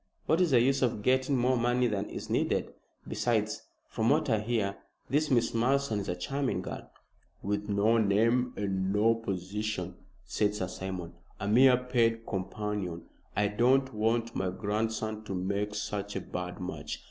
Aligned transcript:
What 0.25 0.41
is 0.41 0.49
the 0.49 0.59
use 0.59 0.81
of 0.81 1.03
getting 1.03 1.37
more 1.37 1.55
money 1.57 1.85
than 1.85 2.09
is 2.09 2.27
needed? 2.27 2.73
Besides, 3.07 3.61
from 3.87 4.09
what 4.09 4.31
I 4.31 4.39
hear, 4.39 4.77
this 5.11 5.29
Miss 5.29 5.51
Malleson 5.53 5.99
is 5.99 6.09
a 6.09 6.15
charming 6.15 6.63
girl." 6.63 6.89
"With 7.43 7.69
no 7.69 7.99
name 7.99 8.51
and 8.57 8.91
no 8.91 9.13
position," 9.13 9.93
said 10.25 10.55
Sir 10.55 10.69
Simon, 10.69 11.13
"a 11.39 11.47
mere 11.47 11.77
paid 11.77 12.25
companion. 12.25 13.03
I 13.35 13.49
don't 13.49 13.93
want 13.93 14.35
my 14.35 14.49
grandson 14.49 15.23
to 15.25 15.35
make 15.35 15.75
such 15.75 16.15
a 16.15 16.21
bad 16.21 16.59
match. 16.59 16.99